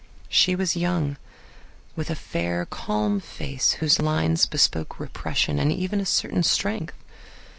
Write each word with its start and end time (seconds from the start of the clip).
She 0.29 0.55
was 0.55 0.75
young, 0.75 1.17
with 1.95 2.09
a 2.09 2.15
fair, 2.15 2.65
calm 2.65 3.19
face, 3.19 3.73
whose 3.73 4.01
lines 4.01 4.47
bespoke 4.47 4.99
repression 4.99 5.59
and 5.59 5.71
even 5.71 5.99
a 6.01 6.07
certain 6.07 6.41
strength. 6.41 6.95